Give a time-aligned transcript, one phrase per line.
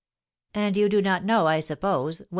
[0.55, 2.29] "And you do not know, I suppose, when M.